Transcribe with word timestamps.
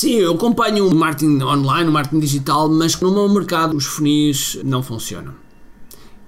Sim, 0.00 0.14
eu 0.14 0.32
acompanho 0.32 0.88
o 0.88 0.94
marketing 0.94 1.42
online, 1.42 1.90
o 1.90 1.92
marketing 1.92 2.20
digital, 2.20 2.70
mas 2.70 2.98
no 2.98 3.12
meu 3.12 3.28
mercado 3.28 3.76
os 3.76 3.84
funis 3.84 4.58
não 4.64 4.82
funcionam. 4.82 5.34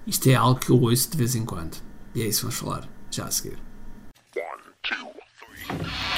Isto 0.06 0.28
é 0.28 0.34
algo 0.34 0.60
que 0.60 0.68
eu 0.68 0.78
ouço 0.78 1.10
de 1.10 1.16
vez 1.16 1.34
em 1.34 1.42
quando. 1.42 1.78
E 2.14 2.20
é 2.20 2.26
isso 2.26 2.40
que 2.40 2.44
vamos 2.44 2.58
falar 2.58 2.88
já 3.10 3.24
a 3.24 3.30
seguir. 3.30 3.56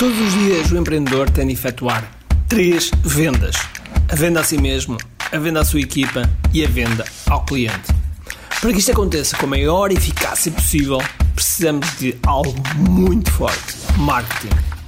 Todos 0.01 0.19
os 0.19 0.33
dias 0.33 0.73
o 0.73 0.77
empreendedor 0.77 1.31
tem 1.31 1.47
de 1.47 1.53
efetuar 1.53 2.11
três 2.49 2.91
vendas: 3.05 3.55
a 4.11 4.17
venda 4.17 4.41
a 4.41 4.43
si 4.43 4.61
mesmo, 4.61 4.99
a 5.31 5.39
venda 5.39 5.61
à 5.61 5.65
sua 5.65 5.79
equipa 5.79 6.29
e 6.53 6.65
a 6.65 6.69
venda 6.69 7.05
ao 7.31 7.45
cliente. 7.45 7.95
Para 8.61 8.73
que 8.73 8.81
isto 8.81 8.91
aconteça 8.91 9.37
com 9.37 9.47
a 9.47 9.51
maior 9.51 9.93
eficácia 9.93 10.51
possível, 10.51 10.99
precisamos 11.37 11.87
de 11.99 12.17
algo 12.27 12.53
muito 12.77 13.31
forte: 13.31 13.77
marketing. 13.97 14.74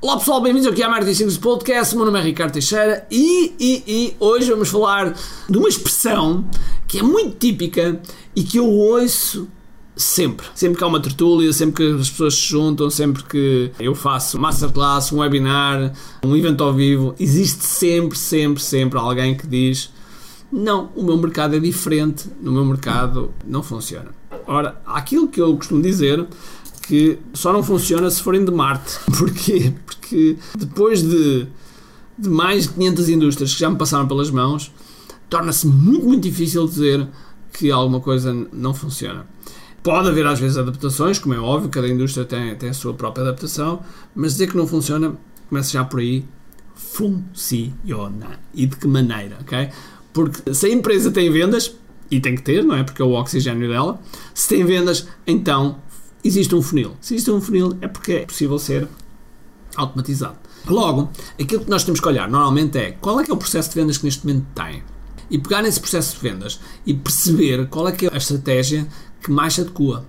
Olá 0.00 0.16
pessoal, 0.16 0.40
bem-vindos 0.40 0.64
ao 0.64 0.72
QI 0.72 0.86
Marketing 0.86 1.12
Secrets 1.12 1.38
Podcast. 1.38 1.96
Meu 1.96 2.04
nome 2.04 2.20
é 2.20 2.22
Ricardo 2.22 2.52
Teixeira 2.52 3.04
e, 3.10 3.52
e, 3.58 3.82
e 3.84 4.16
hoje 4.20 4.48
vamos 4.48 4.68
falar 4.68 5.12
de 5.50 5.58
uma 5.58 5.68
expressão 5.68 6.48
que 6.86 7.00
é 7.00 7.02
muito 7.02 7.36
típica 7.36 8.00
e 8.34 8.44
que 8.44 8.58
eu 8.58 8.66
ouço 8.66 9.48
Sempre. 9.96 10.46
Sempre 10.54 10.78
que 10.78 10.84
há 10.84 10.86
uma 10.86 11.00
tertúlia, 11.00 11.52
sempre 11.52 11.74
que 11.74 12.00
as 12.00 12.08
pessoas 12.08 12.34
se 12.34 12.42
juntam, 12.42 12.88
sempre 12.88 13.24
que 13.24 13.72
eu 13.80 13.96
faço 13.96 14.38
masterclass, 14.38 15.10
um 15.10 15.18
webinar, 15.18 15.92
um 16.24 16.36
evento 16.36 16.62
ao 16.62 16.72
vivo, 16.72 17.16
existe 17.18 17.64
sempre, 17.64 18.16
sempre, 18.16 18.62
sempre 18.62 18.96
alguém 18.96 19.36
que 19.36 19.48
diz: 19.48 19.90
Não, 20.52 20.90
o 20.94 21.02
meu 21.02 21.16
mercado 21.16 21.56
é 21.56 21.58
diferente, 21.58 22.28
no 22.40 22.52
meu 22.52 22.64
mercado 22.64 23.34
não 23.44 23.60
funciona. 23.60 24.14
Ora, 24.46 24.80
aquilo 24.86 25.26
que 25.26 25.40
eu 25.40 25.56
costumo 25.56 25.82
dizer 25.82 26.24
que 26.88 27.18
só 27.34 27.52
não 27.52 27.62
funciona 27.62 28.10
se 28.10 28.22
forem 28.22 28.42
de 28.42 28.50
Marte. 28.50 28.98
Porquê? 29.18 29.74
Porque 29.84 30.38
depois 30.56 31.02
de, 31.02 31.46
de 32.18 32.30
mais 32.30 32.62
de 32.62 32.70
500 32.70 33.08
indústrias 33.10 33.52
que 33.52 33.60
já 33.60 33.68
me 33.68 33.76
passaram 33.76 34.08
pelas 34.08 34.30
mãos, 34.30 34.72
torna-se 35.28 35.66
muito, 35.66 36.06
muito 36.06 36.22
difícil 36.22 36.66
dizer 36.66 37.06
que 37.52 37.70
alguma 37.70 38.00
coisa 38.00 38.34
não 38.50 38.72
funciona. 38.72 39.26
Pode 39.82 40.08
haver 40.08 40.26
às 40.26 40.40
vezes 40.40 40.56
adaptações, 40.56 41.18
como 41.18 41.34
é 41.34 41.38
óbvio, 41.38 41.68
cada 41.68 41.86
indústria 41.86 42.24
tem, 42.24 42.54
tem 42.56 42.70
a 42.70 42.74
sua 42.74 42.94
própria 42.94 43.22
adaptação, 43.22 43.82
mas 44.14 44.32
dizer 44.32 44.48
que 44.48 44.56
não 44.56 44.66
funciona, 44.66 45.14
começa 45.50 45.70
já 45.72 45.84
por 45.84 46.00
aí, 46.00 46.24
funciona. 46.74 48.40
E 48.54 48.66
de 48.66 48.76
que 48.76 48.88
maneira, 48.88 49.36
ok? 49.42 49.68
Porque 50.10 50.54
se 50.54 50.66
a 50.66 50.70
empresa 50.70 51.10
tem 51.10 51.30
vendas, 51.30 51.76
e 52.10 52.18
tem 52.20 52.34
que 52.34 52.42
ter, 52.42 52.64
não 52.64 52.74
é? 52.74 52.82
Porque 52.82 53.02
é 53.02 53.04
o 53.04 53.12
oxigênio 53.12 53.68
dela, 53.68 54.00
se 54.32 54.48
tem 54.48 54.64
vendas, 54.64 55.06
então 55.26 55.76
existe 56.28 56.54
um 56.54 56.62
funil. 56.62 56.96
Se 57.00 57.14
existe 57.14 57.30
um 57.30 57.40
funil, 57.40 57.76
é 57.80 57.88
porque 57.88 58.12
é 58.12 58.26
possível 58.26 58.58
ser 58.58 58.88
automatizado. 59.76 60.36
Logo, 60.66 61.10
aquilo 61.40 61.64
que 61.64 61.70
nós 61.70 61.84
temos 61.84 62.00
que 62.00 62.08
olhar 62.08 62.28
normalmente 62.28 62.78
é 62.78 62.92
qual 62.92 63.20
é 63.20 63.24
que 63.24 63.30
é 63.30 63.34
o 63.34 63.36
processo 63.36 63.70
de 63.70 63.74
vendas 63.74 63.98
que 63.98 64.04
neste 64.04 64.26
momento 64.26 64.46
tem. 64.54 64.82
E 65.30 65.38
pegar 65.38 65.62
nesse 65.62 65.80
processo 65.80 66.16
de 66.16 66.22
vendas 66.22 66.60
e 66.86 66.94
perceber 66.94 67.68
qual 67.68 67.88
é 67.88 67.92
que 67.92 68.06
é 68.06 68.10
a 68.12 68.16
estratégia 68.16 68.86
que 69.22 69.30
mais 69.30 69.54
se 69.54 69.60
adequa. 69.60 70.06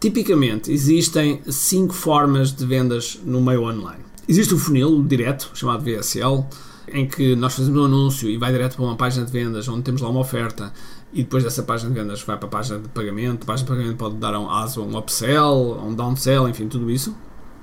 Tipicamente, 0.00 0.72
existem 0.72 1.42
cinco 1.48 1.92
formas 1.92 2.52
de 2.52 2.64
vendas 2.64 3.20
no 3.24 3.40
meio 3.40 3.62
online. 3.62 4.02
Existe 4.26 4.54
o 4.54 4.58
funil 4.58 5.02
direto, 5.04 5.50
chamado 5.54 5.84
VSL, 5.84 6.46
em 6.92 7.06
que 7.06 7.34
nós 7.36 7.54
fazemos 7.54 7.80
um 7.80 7.84
anúncio 7.84 8.28
e 8.28 8.36
vai 8.36 8.52
direto 8.52 8.76
para 8.76 8.84
uma 8.84 8.96
página 8.96 9.24
de 9.24 9.32
vendas 9.32 9.68
onde 9.68 9.82
temos 9.82 10.00
lá 10.00 10.08
uma 10.08 10.20
oferta 10.20 10.72
e 11.12 11.22
depois 11.22 11.42
dessa 11.42 11.62
página 11.62 11.90
de 11.90 12.00
vendas 12.00 12.22
vai 12.22 12.36
para 12.36 12.46
a 12.46 12.50
página 12.50 12.78
de 12.78 12.88
pagamento. 12.88 13.44
A 13.44 13.46
página 13.46 13.66
de 13.66 13.72
pagamento 13.72 13.96
pode 13.96 14.16
dar 14.16 14.38
um 14.38 14.46
um 14.46 14.98
upsell, 14.98 15.80
um 15.84 15.94
downsell, 15.94 16.48
enfim, 16.48 16.68
tudo 16.68 16.90
isso. 16.90 17.14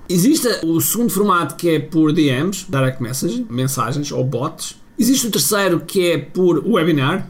Existe 0.10 0.48
o 0.64 0.80
segundo 0.80 1.10
formato 1.10 1.56
que 1.56 1.70
é 1.70 1.80
por 1.80 2.14
DMs, 2.14 2.66
direct 2.70 3.02
message, 3.02 3.46
mensagens 3.50 4.12
ou 4.12 4.24
bots. 4.24 4.78
Existe 4.98 5.28
o 5.28 5.32
terceiro 5.32 5.82
que 5.82 6.12
é 6.12 6.18
por 6.18 6.66
webinar, 6.66 7.30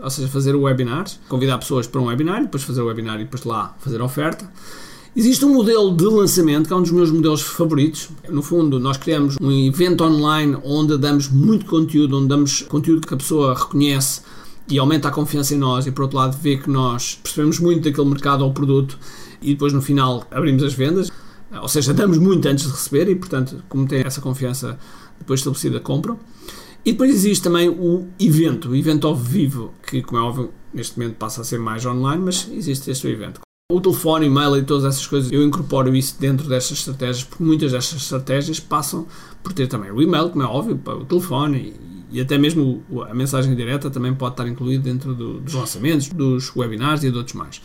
ou 0.00 0.10
seja, 0.10 0.28
fazer 0.28 0.54
webinars, 0.54 1.20
convidar 1.28 1.58
pessoas 1.58 1.86
para 1.86 2.00
um 2.00 2.06
webinar, 2.06 2.42
depois 2.42 2.62
fazer 2.62 2.80
o 2.80 2.86
webinar 2.86 3.16
e 3.20 3.24
depois 3.24 3.44
lá 3.44 3.76
fazer 3.78 4.00
a 4.00 4.04
oferta. 4.04 4.50
Existe 5.14 5.44
um 5.44 5.52
modelo 5.52 5.96
de 5.96 6.04
lançamento 6.04 6.68
que 6.68 6.72
é 6.72 6.76
um 6.76 6.82
dos 6.82 6.92
meus 6.92 7.10
modelos 7.10 7.42
favoritos. 7.42 8.10
No 8.28 8.42
fundo, 8.42 8.78
nós 8.78 8.96
criamos 8.96 9.36
um 9.40 9.50
evento 9.50 10.04
online 10.04 10.56
onde 10.62 10.96
damos 10.96 11.28
muito 11.28 11.66
conteúdo, 11.66 12.16
onde 12.16 12.28
damos 12.28 12.62
conteúdo 12.62 13.04
que 13.04 13.14
a 13.14 13.16
pessoa 13.16 13.58
reconhece 13.58 14.20
e 14.68 14.78
aumenta 14.78 15.08
a 15.08 15.10
confiança 15.10 15.52
em 15.52 15.58
nós 15.58 15.84
e 15.84 15.90
por 15.90 16.02
outro 16.02 16.16
lado 16.16 16.38
vê 16.40 16.58
que 16.58 16.70
nós 16.70 17.18
percebemos 17.20 17.58
muito 17.58 17.82
daquele 17.82 18.08
mercado 18.08 18.44
ou 18.44 18.52
produto 18.52 18.96
e 19.42 19.52
depois 19.52 19.72
no 19.72 19.82
final 19.82 20.24
abrimos 20.30 20.62
as 20.62 20.74
vendas. 20.74 21.10
Ou 21.60 21.68
seja, 21.68 21.92
damos 21.92 22.18
muito 22.18 22.46
antes 22.46 22.66
de 22.66 22.70
receber 22.70 23.10
e 23.10 23.16
portanto, 23.16 23.64
como 23.68 23.88
tem 23.88 24.02
essa 24.06 24.20
confiança 24.20 24.78
depois 25.18 25.40
estabelecida, 25.40 25.80
compram. 25.80 26.20
E 26.84 26.92
depois 26.92 27.10
existe 27.10 27.42
também 27.42 27.68
o 27.68 28.06
evento, 28.18 28.70
o 28.70 28.76
evento 28.76 29.08
ao 29.08 29.16
vivo, 29.16 29.74
que, 29.84 30.02
como 30.02 30.20
é 30.20 30.24
óbvio, 30.24 30.50
neste 30.72 30.96
momento 30.96 31.16
passa 31.16 31.40
a 31.40 31.44
ser 31.44 31.58
mais 31.58 31.84
online, 31.84 32.22
mas 32.24 32.48
existe 32.52 32.92
este 32.92 33.08
evento. 33.08 33.40
O 33.70 33.80
telefone, 33.80 34.26
e-mail 34.26 34.56
e 34.56 34.62
todas 34.62 34.84
essas 34.84 35.06
coisas, 35.06 35.30
eu 35.30 35.44
incorporo 35.44 35.94
isso 35.94 36.16
dentro 36.18 36.48
destas 36.48 36.78
estratégias, 36.78 37.22
porque 37.22 37.44
muitas 37.44 37.70
destas 37.70 38.02
estratégias 38.02 38.58
passam 38.58 39.06
por 39.44 39.52
ter 39.52 39.68
também 39.68 39.92
o 39.92 40.02
e-mail, 40.02 40.28
como 40.30 40.42
é 40.42 40.46
óbvio, 40.46 40.80
o 40.84 41.04
telefone 41.04 41.74
e, 42.10 42.20
até 42.20 42.36
mesmo 42.36 42.82
a 43.08 43.14
mensagem 43.14 43.54
direta 43.54 43.88
também 43.88 44.12
pode 44.12 44.32
estar 44.32 44.48
incluído 44.48 44.82
dentro 44.82 45.14
do, 45.14 45.38
dos 45.38 45.54
lançamentos, 45.54 46.08
dos 46.08 46.54
webinars 46.56 47.04
e 47.04 47.12
de 47.12 47.16
outros 47.16 47.34
mais. 47.36 47.62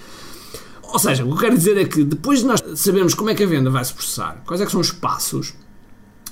Ou 0.83 0.99
seja, 0.99 1.25
o 1.25 1.29
que 1.29 1.33
eu 1.33 1.37
quero 1.37 1.57
dizer 1.57 1.77
é 1.77 1.85
que 1.85 2.03
depois 2.03 2.39
de 2.39 2.45
nós 2.45 2.63
sabermos 2.75 3.15
como 3.15 3.31
é 3.31 3.35
que 3.35 3.43
a 3.43 3.47
venda 3.47 3.71
vai 3.71 3.83
se 3.83 3.93
processar, 3.93 4.43
quais 4.45 4.61
é 4.61 4.69
são 4.69 4.79
os 4.79 4.91
passos, 4.91 5.55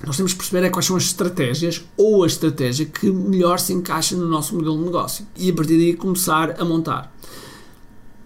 nós 0.06 0.16
temos 0.16 0.34
que 0.34 0.38
perceber 0.38 0.68
é 0.68 0.70
quais 0.70 0.86
são 0.86 0.96
as 0.96 1.04
estratégias 1.04 1.84
ou 1.98 2.24
a 2.24 2.28
estratégia 2.28 2.86
que 2.86 3.10
melhor 3.10 3.58
se 3.58 3.74
encaixa 3.74 4.16
no 4.16 4.28
nosso 4.28 4.54
modelo 4.54 4.78
de 4.78 4.84
negócio 4.84 5.26
e 5.36 5.50
a 5.50 5.54
partir 5.54 5.78
daí 5.78 5.96
começar 5.96 6.62
a 6.62 6.64
montar. 6.64 7.12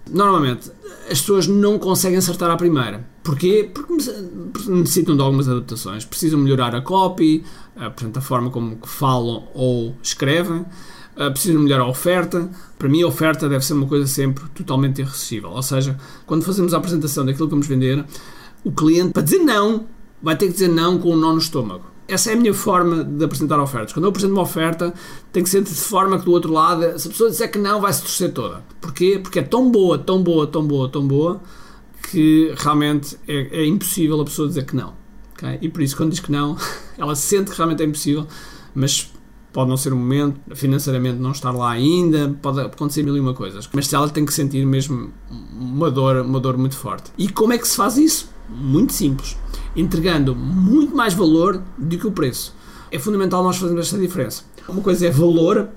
Normalmente 0.10 0.72
as 1.10 1.22
pessoas 1.22 1.48
não 1.48 1.80
conseguem 1.80 2.18
acertar 2.18 2.50
à 2.52 2.58
primeira. 2.58 3.08
Porquê? 3.24 3.72
Porque 3.74 4.70
necessitam 4.70 5.16
de 5.16 5.22
algumas 5.22 5.48
adaptações. 5.48 6.06
Precisam 6.06 6.40
melhorar 6.40 6.76
a 6.76 6.82
copy, 6.82 7.44
a, 7.76 7.90
portanto, 7.90 8.18
a 8.18 8.22
forma 8.22 8.50
como 8.50 8.78
falam 8.84 9.48
ou 9.54 9.96
escrevem. 10.02 10.66
Precisam 11.34 11.62
melhorar 11.62 11.84
a 11.84 11.88
oferta. 11.88 12.50
Para 12.78 12.88
mim, 12.88 13.02
a 13.02 13.08
oferta 13.08 13.50
deve 13.50 13.66
ser 13.66 13.74
uma 13.74 13.88
coisa 13.88 14.06
sempre 14.06 14.44
totalmente 14.50 15.02
irresistível. 15.02 15.50
Ou 15.50 15.64
seja, 15.64 15.98
quando 16.26 16.44
fazemos 16.44 16.74
a 16.74 16.78
apresentação 16.78 17.26
daquilo 17.26 17.48
que 17.48 17.52
vamos 17.52 17.68
vender, 17.68 18.06
o 18.64 18.72
cliente, 18.72 19.14
para 19.14 19.24
dizer 19.24 19.40
não, 19.40 19.86
vai 20.22 20.36
ter 20.38 20.48
que 20.48 20.54
dizer 20.54 20.68
não 20.68 20.98
com 21.00 21.14
um 21.14 21.18
nó 21.18 21.32
no 21.32 21.40
estômago. 21.40 21.97
Essa 22.08 22.32
é 22.32 22.34
a 22.34 22.38
minha 22.38 22.54
forma 22.54 23.04
de 23.04 23.26
apresentar 23.26 23.60
ofertas. 23.60 23.92
Quando 23.92 24.06
eu 24.06 24.10
apresento 24.10 24.34
uma 24.34 24.44
oferta, 24.44 24.94
tem 25.32 25.44
que 25.44 25.50
ser 25.50 25.62
de 25.62 25.70
forma 25.70 26.18
que 26.18 26.26
do 26.26 26.32
outro 26.32 26.54
lado, 26.54 26.98
se 26.98 27.08
a 27.08 27.12
pessoa 27.12 27.30
disser 27.30 27.52
que 27.52 27.60
não, 27.60 27.82
vai 27.82 27.92
se 27.92 28.02
torcer 28.02 28.32
toda. 28.32 28.64
Porquê? 28.80 29.20
Porque 29.22 29.40
é 29.40 29.44
tão 29.44 29.70
boa, 29.70 29.98
tão 29.98 30.24
boa, 30.24 30.48
tão 30.48 30.66
boa, 30.66 30.90
tão 30.90 31.06
boa, 31.06 31.42
que 32.10 32.54
realmente 32.58 33.18
é, 33.28 33.62
é 33.62 33.66
impossível 33.66 34.22
a 34.22 34.24
pessoa 34.24 34.48
dizer 34.48 34.66
que 34.66 34.76
não. 34.76 34.94
Okay? 35.34 35.60
E 35.62 35.68
por 35.68 35.82
isso, 35.82 35.98
quando 35.98 36.12
diz 36.12 36.22
que 36.22 36.32
não, 36.32 36.56
ela 36.98 37.14
sente 37.14 37.52
que 37.52 37.58
realmente 37.58 37.84
é 37.84 37.86
impossível, 37.86 38.26
mas 38.74 39.12
pode 39.52 39.70
não 39.70 39.76
ser 39.76 39.92
o 39.92 39.98
momento, 39.98 40.40
financeiramente 40.56 41.18
não 41.18 41.32
estar 41.32 41.52
lá 41.52 41.72
ainda, 41.72 42.34
pode 42.42 42.62
acontecer 42.62 43.04
mil 43.04 43.18
e 43.18 43.20
uma 43.20 43.34
coisas. 43.34 43.68
Mas 43.74 43.92
ela 43.92 44.08
tem 44.08 44.26
que 44.26 44.34
sentir 44.34 44.66
mesmo 44.66 45.12
uma 45.30 45.92
dor, 45.92 46.22
uma 46.22 46.40
dor 46.40 46.58
muito 46.58 46.78
forte. 46.78 47.12
E 47.18 47.28
como 47.28 47.52
é 47.52 47.58
que 47.58 47.68
se 47.68 47.76
faz 47.76 47.98
isso? 47.98 48.30
Muito 48.50 48.94
simples 48.94 49.36
entregando 49.78 50.36
muito 50.36 50.96
mais 50.96 51.14
valor 51.14 51.62
do 51.78 51.98
que 51.98 52.08
o 52.08 52.12
preço. 52.12 52.54
É 52.92 52.98
fundamental 52.98 53.44
nós 53.44 53.58
fazermos 53.58 53.86
esta 53.86 53.98
diferença. 53.98 54.44
Uma 54.68 54.82
coisa 54.82 55.08
é 55.08 55.12
valor, 55.12 55.70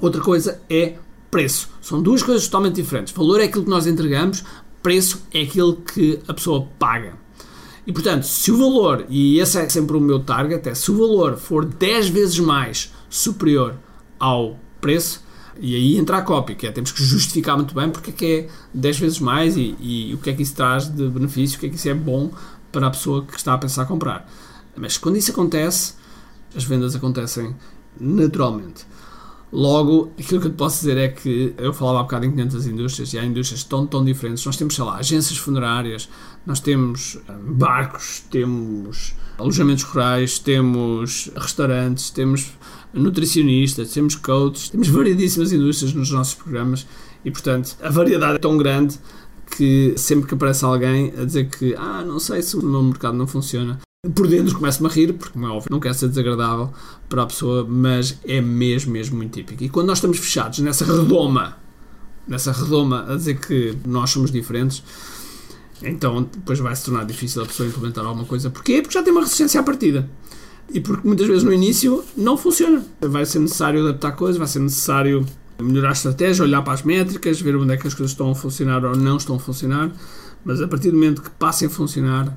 outra 0.00 0.20
coisa 0.20 0.60
é 0.68 0.94
preço. 1.30 1.68
São 1.82 2.02
duas 2.02 2.22
coisas 2.22 2.46
totalmente 2.46 2.76
diferentes. 2.76 3.12
Valor 3.12 3.40
é 3.40 3.44
aquilo 3.44 3.64
que 3.64 3.70
nós 3.70 3.86
entregamos, 3.86 4.42
preço 4.82 5.22
é 5.32 5.42
aquilo 5.42 5.76
que 5.76 6.18
a 6.26 6.34
pessoa 6.34 6.66
paga. 6.78 7.14
E 7.86 7.92
portanto, 7.92 8.24
se 8.24 8.50
o 8.50 8.56
valor, 8.56 9.04
e 9.08 9.38
esse 9.38 9.58
é 9.58 9.68
sempre 9.68 9.96
o 9.96 10.00
meu 10.00 10.20
target, 10.20 10.68
é 10.68 10.74
se 10.74 10.90
o 10.90 10.96
valor 10.96 11.36
for 11.36 11.64
10 11.64 12.08
vezes 12.08 12.38
mais 12.38 12.92
superior 13.08 13.74
ao 14.18 14.58
preço, 14.80 15.22
e 15.58 15.74
aí 15.74 15.98
entra 15.98 16.18
a 16.18 16.22
cópia, 16.22 16.54
que 16.56 16.66
é 16.66 16.72
temos 16.72 16.90
que 16.90 17.02
justificar 17.04 17.56
muito 17.56 17.74
bem 17.74 17.90
porque 17.90 18.10
é 18.10 18.12
que 18.12 18.26
é 18.26 18.48
10 18.72 18.98
vezes 18.98 19.20
mais 19.20 19.56
e, 19.56 19.76
e 19.78 20.14
o 20.14 20.18
que 20.18 20.30
é 20.30 20.32
que 20.32 20.42
isso 20.42 20.54
traz 20.54 20.88
de 20.88 21.06
benefício, 21.08 21.58
o 21.58 21.60
que 21.60 21.66
é 21.66 21.68
que 21.68 21.76
isso 21.76 21.88
é 21.88 21.94
bom 21.94 22.30
para 22.70 22.86
a 22.86 22.90
pessoa 22.90 23.24
que 23.24 23.36
está 23.36 23.54
a 23.54 23.58
pensar 23.58 23.86
comprar. 23.86 24.30
Mas 24.76 24.96
quando 24.96 25.16
isso 25.16 25.30
acontece, 25.30 25.94
as 26.54 26.64
vendas 26.64 26.94
acontecem 26.94 27.54
naturalmente. 27.98 28.86
Logo, 29.52 30.12
aquilo 30.16 30.40
que 30.40 30.46
eu 30.46 30.52
te 30.52 30.56
posso 30.56 30.78
dizer 30.78 30.96
é 30.96 31.08
que 31.08 31.52
eu 31.58 31.72
falava 31.72 32.00
há 32.00 32.02
bocado 32.04 32.24
em 32.24 32.30
500 32.30 32.66
indústrias 32.68 33.12
e 33.12 33.18
há 33.18 33.24
indústrias 33.24 33.64
tão, 33.64 33.84
tão 33.84 34.04
diferentes. 34.04 34.44
Nós 34.46 34.56
temos, 34.56 34.76
sei 34.76 34.84
lá, 34.84 34.96
agências 34.96 35.38
funerárias, 35.38 36.08
nós 36.46 36.60
temos 36.60 37.18
eh, 37.28 37.32
barcos, 37.48 38.22
temos 38.30 39.12
alojamentos 39.36 39.82
rurais, 39.82 40.38
temos 40.38 41.32
restaurantes, 41.34 42.10
temos 42.10 42.52
nutricionistas, 42.94 43.90
temos 43.90 44.14
coaches, 44.14 44.68
temos 44.68 44.86
variedíssimas 44.86 45.52
indústrias 45.52 45.94
nos 45.94 46.12
nossos 46.12 46.34
programas 46.34 46.86
e, 47.24 47.30
portanto, 47.30 47.76
a 47.82 47.90
variedade 47.90 48.36
é 48.36 48.38
tão 48.38 48.56
grande 48.56 49.00
que 49.50 49.94
sempre 49.96 50.26
que 50.26 50.34
aparece 50.34 50.64
alguém 50.64 51.12
a 51.18 51.24
dizer 51.24 51.48
que 51.48 51.74
ah, 51.76 52.02
não 52.04 52.18
sei 52.18 52.42
se 52.42 52.56
o 52.56 52.62
meu 52.64 52.82
mercado 52.82 53.16
não 53.16 53.26
funciona, 53.26 53.78
por 54.14 54.26
dentro 54.26 54.54
começo-me 54.54 54.88
a 54.88 54.92
rir, 54.92 55.12
porque, 55.12 55.34
como 55.34 55.46
é 55.46 55.50
óbvio, 55.50 55.68
não 55.70 55.78
quer 55.78 55.94
ser 55.94 56.08
desagradável 56.08 56.72
para 57.08 57.22
a 57.22 57.26
pessoa, 57.26 57.66
mas 57.68 58.18
é 58.24 58.40
mesmo, 58.40 58.92
mesmo 58.92 59.16
muito 59.18 59.34
típico. 59.34 59.62
E 59.62 59.68
quando 59.68 59.88
nós 59.88 59.98
estamos 59.98 60.18
fechados 60.18 60.60
nessa 60.60 60.86
redoma, 60.86 61.58
nessa 62.26 62.50
redoma 62.50 63.04
a 63.12 63.16
dizer 63.16 63.38
que 63.38 63.76
nós 63.84 64.08
somos 64.08 64.30
diferentes, 64.30 64.82
então 65.82 66.22
depois 66.22 66.58
vai 66.58 66.74
se 66.74 66.84
tornar 66.84 67.04
difícil 67.04 67.42
a 67.42 67.46
pessoa 67.46 67.68
implementar 67.68 68.04
alguma 68.06 68.24
coisa. 68.24 68.48
Porquê? 68.48 68.80
Porque 68.80 68.94
já 68.94 69.02
tem 69.02 69.12
uma 69.12 69.20
resistência 69.22 69.60
à 69.60 69.62
partida. 69.62 70.08
E 70.72 70.80
porque 70.80 71.06
muitas 71.06 71.26
vezes 71.26 71.42
no 71.42 71.52
início 71.52 72.02
não 72.16 72.38
funciona. 72.38 72.82
Vai 73.00 73.26
ser 73.26 73.40
necessário 73.40 73.82
adaptar 73.82 74.12
coisas, 74.12 74.38
vai 74.38 74.46
ser 74.46 74.60
necessário 74.60 75.26
melhorar 75.60 75.90
a 75.90 75.92
estratégia, 75.92 76.44
olhar 76.44 76.62
para 76.62 76.72
as 76.72 76.82
métricas, 76.82 77.40
ver 77.40 77.56
onde 77.56 77.74
é 77.74 77.76
que 77.76 77.86
as 77.86 77.94
coisas 77.94 78.12
estão 78.12 78.30
a 78.30 78.34
funcionar 78.34 78.84
ou 78.84 78.96
não 78.96 79.16
estão 79.16 79.36
a 79.36 79.38
funcionar. 79.38 79.90
Mas 80.44 80.60
a 80.60 80.68
partir 80.68 80.90
do 80.90 80.96
momento 80.96 81.22
que 81.22 81.30
passem 81.30 81.68
a 81.68 81.70
funcionar, 81.70 82.36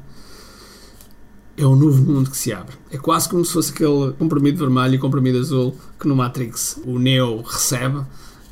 é 1.56 1.66
um 1.66 1.76
novo 1.76 2.02
mundo 2.02 2.30
que 2.30 2.38
se 2.38 2.52
abre. 2.52 2.76
É 2.92 2.98
quase 2.98 3.30
como 3.30 3.46
se 3.46 3.54
fosse 3.54 3.72
aquele 3.72 4.14
comprimido 4.14 4.58
vermelho 4.58 4.96
e 4.96 4.98
comprimido 4.98 5.40
azul 5.40 5.78
que 6.00 6.08
no 6.08 6.16
Matrix 6.16 6.80
o 6.86 6.98
Neo 6.98 7.42
recebe. 7.42 8.02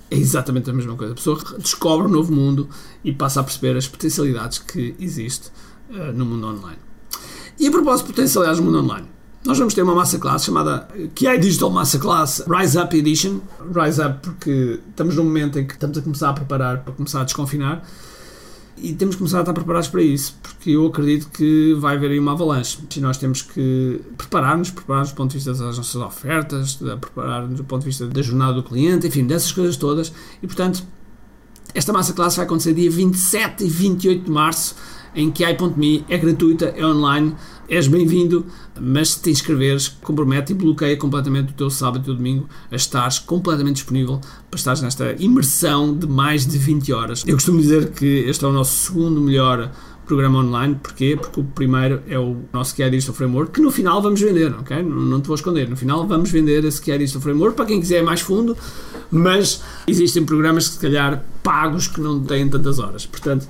É 0.10 0.18
exatamente 0.18 0.70
a 0.70 0.74
mesma 0.74 0.96
coisa. 0.96 1.14
A 1.14 1.16
pessoa 1.16 1.40
descobre 1.58 2.08
um 2.08 2.12
novo 2.12 2.34
mundo 2.34 2.70
e 3.04 3.12
passa 3.12 3.40
a 3.40 3.44
perceber 3.44 3.78
as 3.78 3.88
potencialidades 3.88 4.60
que 4.60 4.96
existe 5.00 5.52
uh, 5.90 6.12
no 6.14 6.26
mundo 6.26 6.48
online. 6.48 6.80
E 7.60 7.68
a 7.68 7.72
propósito 7.72 8.08
de 8.08 8.14
potencialidades 8.14 8.60
no 8.60 8.66
mundo 8.66 8.84
online, 8.84 9.08
nós 9.44 9.58
vamos 9.58 9.74
ter 9.74 9.82
uma 9.82 9.96
massa 9.96 10.20
classe 10.20 10.46
chamada 10.46 10.88
QI 11.16 11.40
Digital 11.40 11.72
Massa 11.72 12.00
Rise 12.48 12.78
Up 12.78 12.96
Edition. 12.96 13.40
Rise 13.74 14.02
Up 14.02 14.20
porque 14.22 14.80
estamos 14.90 15.16
num 15.16 15.24
momento 15.24 15.58
em 15.58 15.66
que 15.66 15.74
estamos 15.74 15.98
a 15.98 16.02
começar 16.02 16.30
a 16.30 16.34
preparar 16.34 16.84
para 16.84 16.94
começar 16.94 17.22
a 17.22 17.24
desconfinar 17.24 17.84
e 18.78 18.94
temos 18.94 19.16
que 19.16 19.20
começar 19.20 19.38
a 19.38 19.42
estar 19.42 19.54
preparados 19.54 19.88
para 19.90 20.02
isso, 20.02 20.36
porque 20.42 20.72
eu 20.72 20.88
acredito 20.88 21.30
que 21.30 21.74
vai 21.76 21.96
haver 21.96 22.12
aí 22.12 22.20
uma 22.20 22.32
avalanche. 22.32 22.80
E 22.96 23.00
nós 23.00 23.18
temos 23.18 23.42
que 23.42 24.02
preparar-nos, 24.18 24.72
preparar-nos 24.72 25.12
do 25.12 25.16
ponto 25.16 25.32
de 25.32 25.38
vista 25.38 25.52
das 25.52 25.78
nossas 25.78 25.96
ofertas, 25.96 26.76
preparar-nos 26.76 27.58
do 27.58 27.64
ponto 27.64 27.82
de 27.82 27.88
vista 27.88 28.08
da 28.08 28.22
jornada 28.22 28.54
do 28.54 28.64
cliente, 28.64 29.08
enfim, 29.08 29.26
dessas 29.26 29.52
coisas 29.52 29.78
todas. 29.78 30.12
E 30.42 30.48
portanto, 30.48 30.84
esta 31.76 31.94
massa 31.94 32.14
classe 32.14 32.38
vai 32.38 32.46
acontecer 32.46 32.74
dia 32.74 32.90
27 32.90 33.64
e 33.64 33.68
28 33.68 34.26
de 34.26 34.32
março 34.32 34.76
em 35.16 35.32
QI.me, 35.32 36.06
é 36.08 36.18
gratuita, 36.18 36.74
é 36.76 36.86
online, 36.86 37.36
és 37.68 37.88
bem-vindo, 37.88 38.46
mas 38.80 39.12
se 39.12 39.22
te 39.22 39.30
inscreveres, 39.30 39.88
compromete 39.88 40.52
e 40.52 40.56
bloqueia 40.56 40.96
completamente 40.98 41.52
o 41.52 41.54
teu 41.54 41.70
sábado 41.70 42.00
e 42.00 42.02
o 42.02 42.06
teu 42.06 42.16
domingo 42.16 42.48
a 42.72 42.76
estares 42.76 43.20
completamente 43.20 43.78
disponível 43.78 44.20
para 44.50 44.58
estares 44.58 44.82
nesta 44.82 45.16
imersão 45.20 45.96
de 45.96 46.08
mais 46.08 46.46
de 46.46 46.58
20 46.58 46.94
horas. 46.94 47.24
Eu 47.26 47.36
costumo 47.36 47.60
dizer 47.60 47.92
que 47.92 48.06
este 48.06 48.44
é 48.44 48.48
o 48.48 48.52
nosso 48.52 48.88
segundo 48.88 49.20
melhor 49.22 49.72
programa 50.06 50.40
online, 50.40 50.76
porquê? 50.82 51.18
Porque 51.20 51.40
o 51.40 51.44
primeiro 51.44 52.02
é 52.08 52.20
o 52.20 52.38
nosso 52.52 52.76
QI 52.76 52.90
Digital 52.90 53.16
Framework, 53.16 53.52
que 53.52 53.62
no 53.62 53.72
final 53.72 54.02
vamos 54.02 54.20
vender, 54.20 54.54
ok? 54.54 54.82
Não, 54.84 54.98
não 54.98 55.22
te 55.22 55.28
vou 55.28 55.36
esconder, 55.36 55.70
no 55.70 55.78
final 55.78 56.06
vamos 56.06 56.30
vender 56.30 56.66
esse 56.66 56.82
QI 56.82 56.98
Digital 56.98 57.22
Framework 57.22 57.56
para 57.56 57.66
quem 57.66 57.80
quiser 57.80 58.04
mais 58.04 58.20
fundo, 58.20 58.58
mas 59.10 59.62
existem 59.88 60.26
programas 60.26 60.68
que 60.68 60.74
se 60.74 60.80
calhar 60.80 61.24
pagos 61.44 61.88
que 61.88 62.02
não 62.02 62.22
têm 62.22 62.50
tantas 62.50 62.80
horas, 62.80 63.06
portanto 63.06 63.48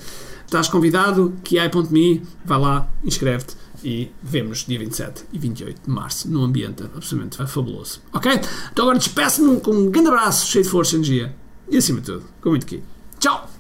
Estás 0.52 0.68
convidado, 0.68 1.34
QI.me, 1.46 2.22
vai 2.44 2.60
lá, 2.60 2.92
inscreve-te 3.06 3.56
e 3.82 4.12
vemos 4.22 4.66
dia 4.66 4.78
27 4.78 5.24
e 5.32 5.40
28 5.40 5.84
de 5.84 5.90
março 5.90 6.30
no 6.30 6.44
ambiente 6.44 6.84
absolutamente 6.94 7.38
fabuloso. 7.48 8.02
Ok? 8.12 8.30
Então 8.70 8.84
agora 8.84 8.98
despeço-me 8.98 9.62
com 9.62 9.72
um 9.72 9.90
grande 9.90 10.10
abraço, 10.10 10.46
cheio 10.48 10.66
de 10.66 10.70
força 10.70 10.96
e 10.96 10.98
energia 10.98 11.34
e 11.70 11.78
acima 11.78 12.02
de 12.02 12.08
tudo, 12.08 12.26
com 12.42 12.50
muito 12.50 12.66
aqui. 12.66 12.84
Tchau! 13.18 13.51